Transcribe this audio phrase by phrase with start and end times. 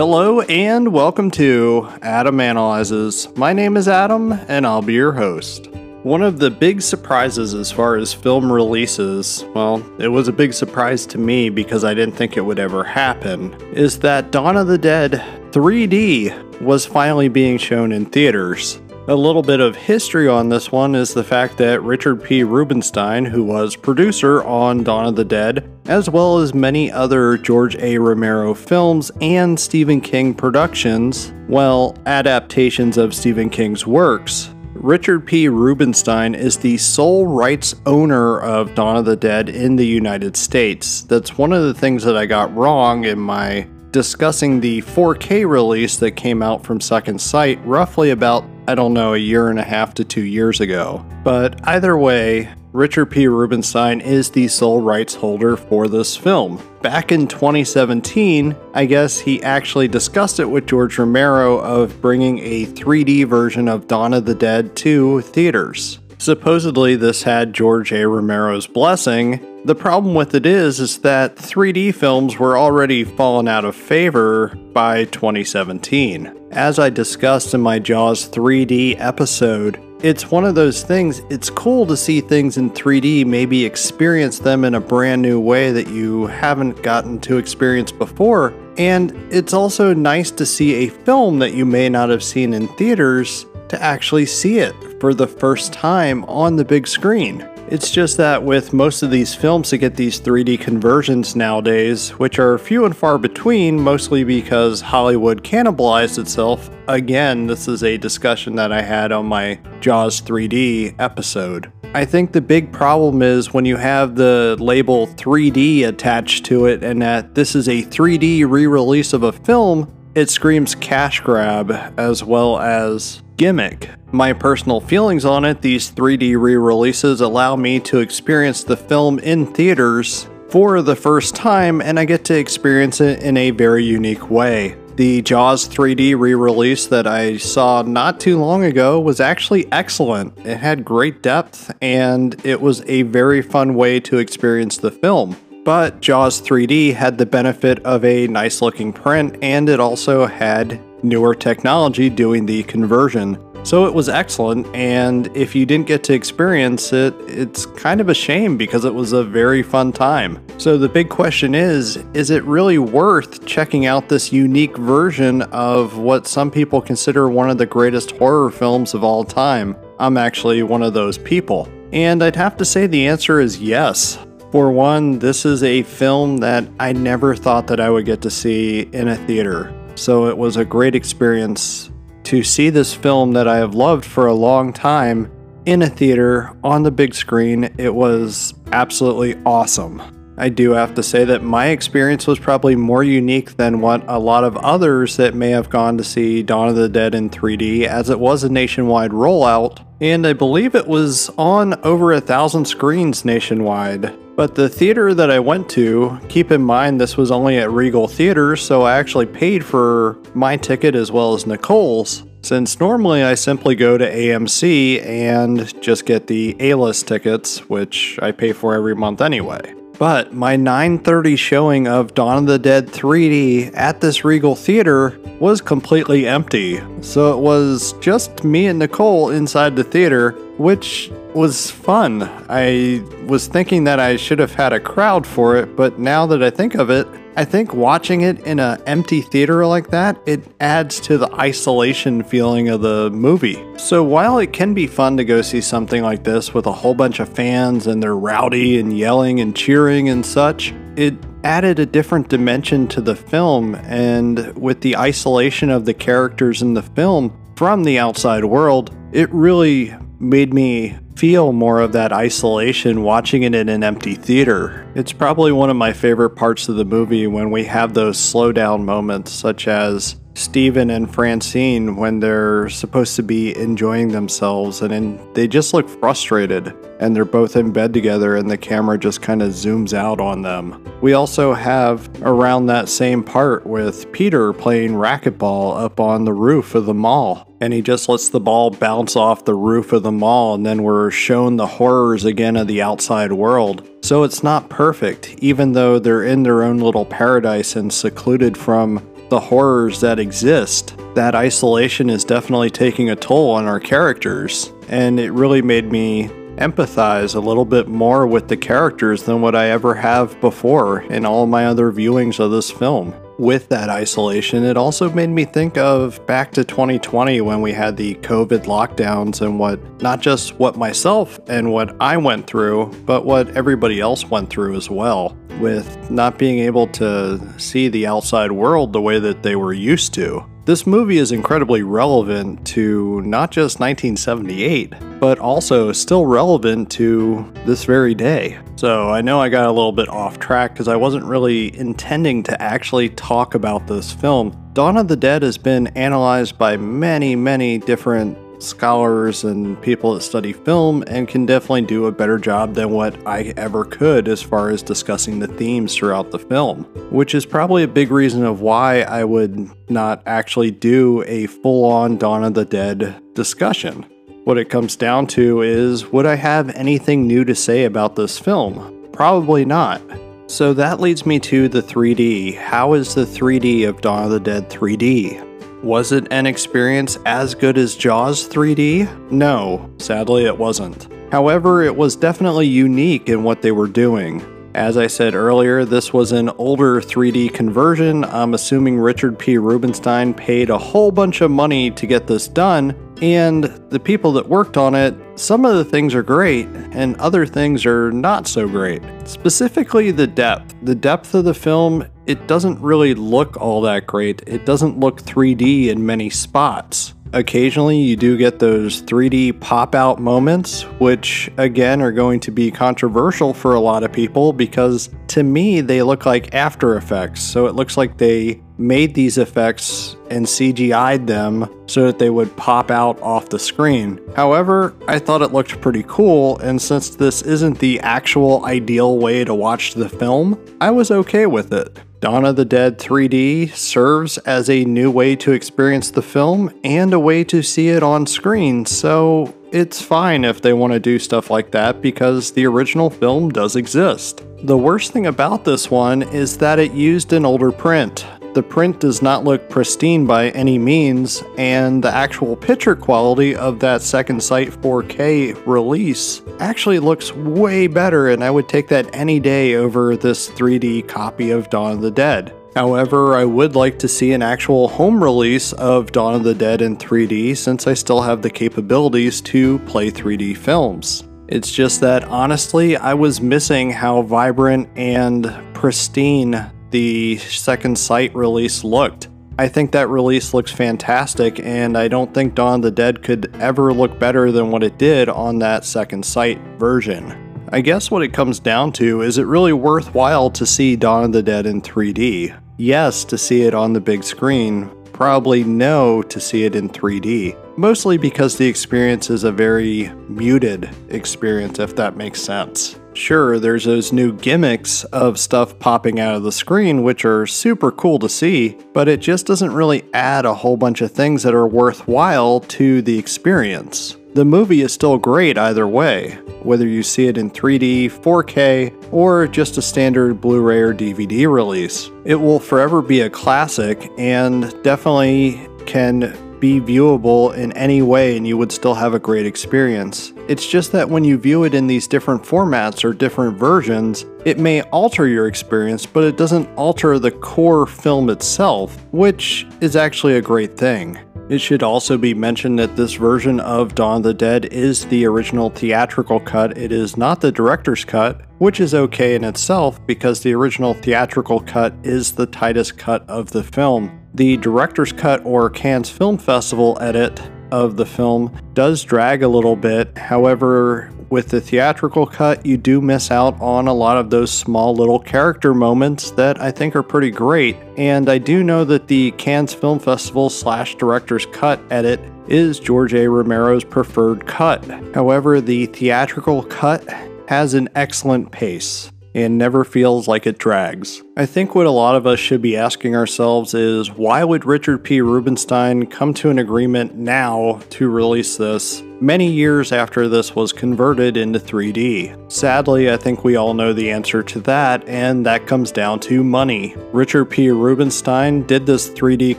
[0.00, 3.28] Hello and welcome to Adam Analyzes.
[3.36, 5.66] My name is Adam and I'll be your host.
[6.04, 10.54] One of the big surprises as far as film releases, well, it was a big
[10.54, 14.68] surprise to me because I didn't think it would ever happen, is that Dawn of
[14.68, 18.80] the Dead 3D was finally being shown in theaters.
[19.08, 22.42] A little bit of history on this one is the fact that Richard P.
[22.42, 27.76] Rubinstein, who was producer on Dawn of the Dead, as well as many other George
[27.76, 27.98] A.
[27.98, 35.48] Romero films and Stephen King productions, well, adaptations of Stephen King's works, Richard P.
[35.48, 41.02] Rubinstein is the sole rights owner of Dawn of the Dead in the United States.
[41.02, 45.96] That's one of the things that I got wrong in my discussing the 4K release
[45.96, 49.64] that came out from Second Sight roughly about, I don't know, a year and a
[49.64, 51.04] half to two years ago.
[51.24, 53.26] But either way, Richard P.
[53.26, 56.62] Rubinstein is the sole rights holder for this film.
[56.82, 62.66] Back in 2017, I guess he actually discussed it with George Romero of bringing a
[62.66, 65.98] 3D version of Dawn of the Dead to theaters.
[66.18, 68.06] Supposedly, this had George A.
[68.06, 69.44] Romero's blessing.
[69.64, 74.48] The problem with it is, is that 3D films were already fallen out of favor
[74.72, 76.50] by 2017.
[76.52, 81.86] As I discussed in my Jaws 3D episode, it's one of those things, it's cool
[81.86, 86.26] to see things in 3D, maybe experience them in a brand new way that you
[86.26, 88.54] haven't gotten to experience before.
[88.78, 92.68] And it's also nice to see a film that you may not have seen in
[92.76, 97.46] theaters to actually see it for the first time on the big screen.
[97.70, 102.40] It's just that with most of these films to get these 3D conversions nowadays, which
[102.40, 108.56] are few and far between, mostly because Hollywood cannibalized itself, again, this is a discussion
[108.56, 111.70] that I had on my Jaws 3D episode.
[111.94, 116.82] I think the big problem is when you have the label 3D attached to it
[116.82, 121.70] and that this is a 3D re release of a film, it screams cash grab
[121.96, 123.88] as well as gimmick.
[124.12, 129.18] My personal feelings on it, these 3D re releases allow me to experience the film
[129.20, 133.82] in theaters for the first time, and I get to experience it in a very
[133.82, 134.76] unique way.
[134.96, 140.36] The Jaws 3D re release that I saw not too long ago was actually excellent.
[140.44, 145.34] It had great depth, and it was a very fun way to experience the film.
[145.64, 150.78] But Jaws 3D had the benefit of a nice looking print, and it also had
[151.02, 153.38] newer technology doing the conversion.
[153.62, 158.08] So it was excellent, and if you didn't get to experience it, it's kind of
[158.08, 160.42] a shame because it was a very fun time.
[160.56, 165.98] So the big question is is it really worth checking out this unique version of
[165.98, 169.76] what some people consider one of the greatest horror films of all time?
[169.98, 171.68] I'm actually one of those people.
[171.92, 174.18] And I'd have to say the answer is yes.
[174.52, 178.30] For one, this is a film that I never thought that I would get to
[178.30, 179.72] see in a theater.
[179.94, 181.90] So it was a great experience
[182.24, 185.30] to see this film that I have loved for a long time
[185.66, 187.64] in a theater on the big screen.
[187.78, 190.02] It was absolutely awesome.
[190.40, 194.18] I do have to say that my experience was probably more unique than what a
[194.18, 197.84] lot of others that may have gone to see Dawn of the Dead in 3D,
[197.84, 202.64] as it was a nationwide rollout, and I believe it was on over a thousand
[202.64, 204.16] screens nationwide.
[204.40, 208.08] But the theater that I went to, keep in mind this was only at Regal
[208.08, 212.24] Theater, so I actually paid for my ticket as well as Nicole's.
[212.40, 218.32] Since normally I simply go to AMC and just get the A-list tickets, which I
[218.32, 219.74] pay for every month anyway.
[219.98, 225.60] But my 9:30 showing of Dawn of the Dead 3D at this Regal Theater was
[225.60, 226.80] completely empty.
[227.02, 232.22] So it was just me and Nicole inside the theater, which was fun.
[232.48, 236.42] I was thinking that I should have had a crowd for it, but now that
[236.42, 240.42] I think of it, I think watching it in an empty theater like that, it
[240.60, 243.62] adds to the isolation feeling of the movie.
[243.78, 246.94] So while it can be fun to go see something like this with a whole
[246.94, 251.14] bunch of fans and they're rowdy and yelling and cheering and such, it
[251.44, 256.74] added a different dimension to the film and with the isolation of the characters in
[256.74, 263.02] the film from the outside world, it really made me feel more of that isolation
[263.02, 264.86] watching it in an empty theater.
[264.94, 268.52] It's probably one of my favorite parts of the movie when we have those slow
[268.52, 274.90] down moments, such as Stephen and Francine when they're supposed to be enjoying themselves and
[274.90, 279.20] in, they just look frustrated and they're both in bed together and the camera just
[279.20, 280.82] kind of zooms out on them.
[281.02, 286.74] We also have around that same part with Peter playing racquetball up on the roof
[286.74, 290.10] of the mall and he just lets the ball bounce off the roof of the
[290.10, 293.86] mall, and then we're shown the horrors again of the outside world.
[294.02, 299.06] So it's not perfect, even though they're in their own little paradise and secluded from
[299.30, 304.72] the horrors that exist, that isolation is definitely taking a toll on our characters.
[304.88, 309.54] And it really made me empathize a little bit more with the characters than what
[309.54, 314.64] I ever have before in all my other viewings of this film with that isolation,
[314.64, 319.40] it also made me think of back to 2020 when we had the COVID lockdowns
[319.40, 324.26] and what not just what myself and what I went through, but what everybody else
[324.26, 329.18] went through as well, with not being able to see the outside world the way
[329.18, 330.44] that they were used to.
[330.66, 337.84] This movie is incredibly relevant to not just 1978, but also still relevant to this
[337.84, 338.58] very day.
[338.76, 342.42] So I know I got a little bit off track because I wasn't really intending
[342.44, 344.54] to actually talk about this film.
[344.74, 350.20] Dawn of the Dead has been analyzed by many, many different scholars and people that
[350.20, 354.42] study film and can definitely do a better job than what I ever could as
[354.42, 358.60] far as discussing the themes throughout the film, which is probably a big reason of
[358.60, 364.04] why I would not actually do a full on Dawn of the Dead discussion.
[364.44, 368.38] What it comes down to is would I have anything new to say about this
[368.38, 369.08] film?
[369.12, 370.00] Probably not.
[370.46, 372.56] So that leads me to the 3D.
[372.56, 375.49] How is the 3D of Dawn of the Dead 3D?
[375.82, 379.30] Was it an experience as good as Jaws 3D?
[379.30, 381.08] No, sadly it wasn't.
[381.32, 384.44] However, it was definitely unique in what they were doing.
[384.74, 388.24] As I said earlier, this was an older 3D conversion.
[388.26, 389.56] I'm assuming Richard P.
[389.56, 394.48] Rubinstein paid a whole bunch of money to get this done, and the people that
[394.48, 398.68] worked on it, some of the things are great, and other things are not so
[398.68, 399.02] great.
[399.24, 400.74] Specifically, the depth.
[400.82, 404.44] The depth of the film, it doesn't really look all that great.
[404.46, 407.14] It doesn't look 3D in many spots.
[407.32, 412.70] Occasionally, you do get those 3D pop out moments, which again are going to be
[412.70, 417.40] controversial for a lot of people because to me, they look like After Effects.
[417.42, 422.56] So it looks like they made these effects and CGI'd them so that they would
[422.56, 424.20] pop out off the screen.
[424.34, 429.44] However, I thought it looked pretty cool, and since this isn't the actual ideal way
[429.44, 432.00] to watch the film, I was okay with it.
[432.20, 437.14] Dawn of the Dead 3D serves as a new way to experience the film and
[437.14, 441.18] a way to see it on screen, so it's fine if they want to do
[441.18, 444.44] stuff like that because the original film does exist.
[444.64, 448.26] The worst thing about this one is that it used an older print.
[448.52, 453.78] The print does not look pristine by any means, and the actual picture quality of
[453.78, 459.38] that Second Sight 4K release actually looks way better, and I would take that any
[459.38, 462.52] day over this 3D copy of Dawn of the Dead.
[462.74, 466.82] However, I would like to see an actual home release of Dawn of the Dead
[466.82, 471.22] in 3D since I still have the capabilities to play 3D films.
[471.46, 478.84] It's just that honestly, I was missing how vibrant and pristine the Second Sight release
[478.84, 479.28] looked.
[479.58, 483.54] I think that release looks fantastic, and I don't think Dawn of the Dead could
[483.56, 487.46] ever look better than what it did on that Second Sight version.
[487.72, 491.32] I guess what it comes down to is it really worthwhile to see Dawn of
[491.32, 492.58] the Dead in 3D?
[492.78, 497.54] Yes, to see it on the big screen, probably no to see it in 3D.
[497.76, 502.98] Mostly because the experience is a very muted experience, if that makes sense.
[503.20, 507.92] Sure, there's those new gimmicks of stuff popping out of the screen, which are super
[507.92, 511.54] cool to see, but it just doesn't really add a whole bunch of things that
[511.54, 514.16] are worthwhile to the experience.
[514.32, 519.46] The movie is still great either way, whether you see it in 3D, 4K, or
[519.46, 522.10] just a standard Blu ray or DVD release.
[522.24, 528.46] It will forever be a classic and definitely can be viewable in any way and
[528.46, 530.32] you would still have a great experience.
[530.46, 534.58] It's just that when you view it in these different formats or different versions, it
[534.58, 540.36] may alter your experience, but it doesn't alter the core film itself, which is actually
[540.36, 541.18] a great thing.
[541.50, 545.24] It should also be mentioned that this version of Dawn of the Dead is the
[545.26, 546.78] original theatrical cut.
[546.78, 551.58] It is not the director's cut, which is okay in itself because the original theatrical
[551.58, 554.19] cut is the tightest cut of the film.
[554.34, 557.40] The director's cut or Cannes Film Festival edit
[557.72, 560.16] of the film does drag a little bit.
[560.16, 564.94] However, with the theatrical cut, you do miss out on a lot of those small
[564.94, 567.76] little character moments that I think are pretty great.
[567.96, 573.14] And I do know that the Cannes Film Festival slash director's cut edit is George
[573.14, 573.28] A.
[573.28, 574.84] Romero's preferred cut.
[575.14, 577.08] However, the theatrical cut
[577.48, 579.10] has an excellent pace.
[579.34, 581.22] And never feels like it drags.
[581.36, 585.04] I think what a lot of us should be asking ourselves is why would Richard
[585.04, 585.20] P.
[585.20, 591.36] Rubinstein come to an agreement now to release this many years after this was converted
[591.36, 592.50] into 3D?
[592.50, 596.42] Sadly, I think we all know the answer to that, and that comes down to
[596.42, 596.94] money.
[597.12, 597.70] Richard P.
[597.70, 599.58] Rubinstein did this 3D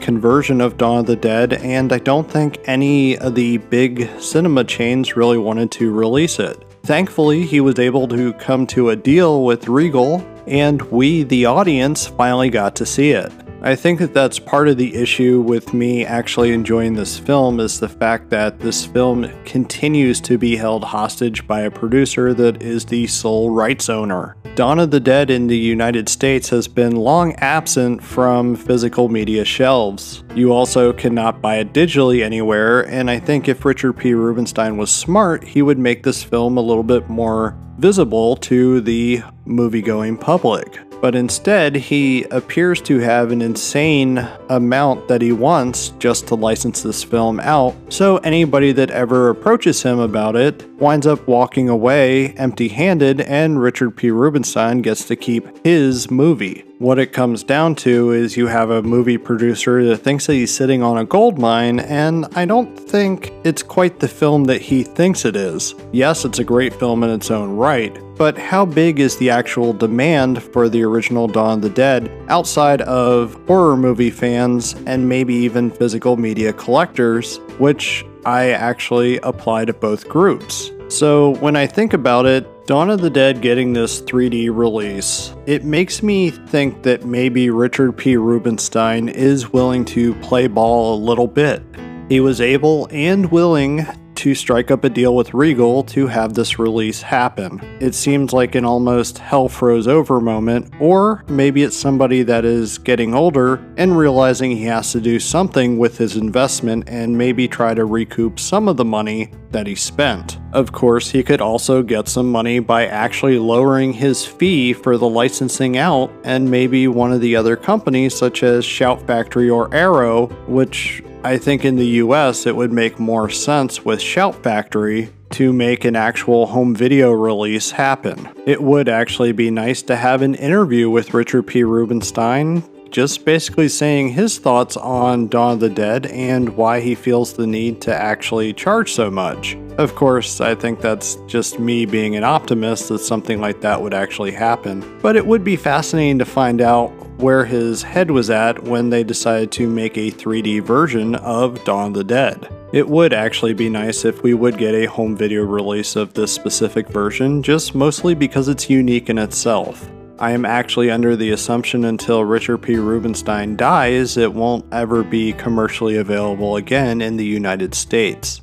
[0.00, 4.64] conversion of Dawn of the Dead, and I don't think any of the big cinema
[4.64, 6.62] chains really wanted to release it.
[6.84, 12.06] Thankfully, he was able to come to a deal with Regal, and we, the audience,
[12.08, 13.32] finally got to see it.
[13.64, 17.78] I think that that's part of the issue with me actually enjoying this film is
[17.78, 22.84] the fact that this film continues to be held hostage by a producer that is
[22.84, 24.36] the sole rights owner.
[24.56, 29.44] Dawn of the Dead in the United States has been long absent from physical media
[29.44, 30.24] shelves.
[30.34, 34.12] You also cannot buy it digitally anywhere, and I think if Richard P.
[34.12, 39.22] Rubinstein was smart, he would make this film a little bit more visible to the
[39.44, 44.18] movie-going public but instead he appears to have an insane
[44.48, 47.74] amount that he wants just to license this film out.
[47.88, 53.60] So anybody that ever approaches him about it winds up walking away empty handed, and
[53.60, 54.12] Richard P.
[54.12, 56.64] Rubinstein gets to keep his movie.
[56.82, 60.52] What it comes down to is you have a movie producer that thinks that he's
[60.52, 64.82] sitting on a gold mine, and I don't think it's quite the film that he
[64.82, 65.76] thinks it is.
[65.92, 69.72] Yes, it's a great film in its own right, but how big is the actual
[69.72, 75.34] demand for the original Dawn of the Dead outside of horror movie fans and maybe
[75.34, 80.72] even physical media collectors, which I actually apply to both groups.
[80.92, 85.64] So when I think about it, Dawn of the Dead getting this 3D release, it
[85.64, 88.18] makes me think that maybe Richard P.
[88.18, 91.62] Rubinstein is willing to play ball a little bit.
[92.10, 93.86] He was able and willing
[94.22, 97.60] to strike up a deal with Regal to have this release happen.
[97.80, 102.78] It seems like an almost hell froze over moment, or maybe it's somebody that is
[102.78, 107.74] getting older and realizing he has to do something with his investment and maybe try
[107.74, 110.38] to recoup some of the money that he spent.
[110.52, 115.08] Of course, he could also get some money by actually lowering his fee for the
[115.08, 120.28] licensing out, and maybe one of the other companies, such as Shout Factory or Arrow,
[120.46, 125.52] which I think in the US it would make more sense with Shout Factory to
[125.52, 128.28] make an actual home video release happen.
[128.44, 131.62] It would actually be nice to have an interview with Richard P.
[131.62, 137.32] Rubinstein, just basically saying his thoughts on Dawn of the Dead and why he feels
[137.34, 139.56] the need to actually charge so much.
[139.78, 143.94] Of course, I think that's just me being an optimist that something like that would
[143.94, 144.98] actually happen.
[145.00, 149.04] But it would be fascinating to find out where his head was at when they
[149.04, 152.48] decided to make a 3D version of Dawn of the Dead.
[152.72, 156.32] It would actually be nice if we would get a home video release of this
[156.32, 159.88] specific version, just mostly because it's unique in itself.
[160.18, 162.76] I am actually under the assumption until Richard P.
[162.76, 168.40] Rubinstein dies, it won't ever be commercially available again in the United States.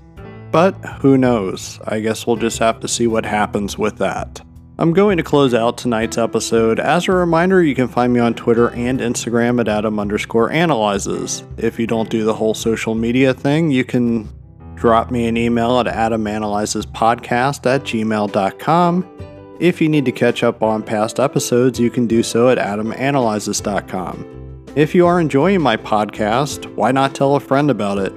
[0.51, 1.79] But who knows?
[1.85, 4.41] I guess we'll just have to see what happens with that.
[4.79, 6.79] I'm going to close out tonight's episode.
[6.79, 11.43] As a reminder, you can find me on Twitter and Instagram at Adam underscore analyzes.
[11.57, 14.29] If you don't do the whole social media thing, you can
[14.75, 19.57] drop me an email at adamanalyzespodcast at gmail.com.
[19.59, 24.65] If you need to catch up on past episodes, you can do so at adamanalyzes.com.
[24.77, 28.13] If you are enjoying my podcast, why not tell a friend about it?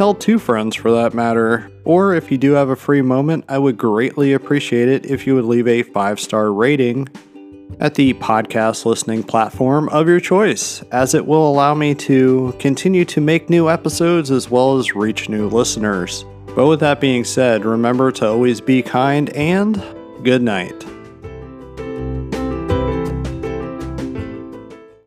[0.00, 1.70] Tell two friends for that matter.
[1.84, 5.34] Or if you do have a free moment, I would greatly appreciate it if you
[5.34, 7.06] would leave a five star rating
[7.80, 13.04] at the podcast listening platform of your choice, as it will allow me to continue
[13.04, 16.24] to make new episodes as well as reach new listeners.
[16.56, 19.84] But with that being said, remember to always be kind and
[20.24, 20.82] good night.